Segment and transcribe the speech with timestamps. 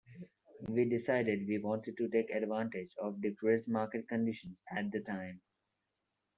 [0.67, 5.41] We decided we wanted to take advantage of depressed market conditions at the time.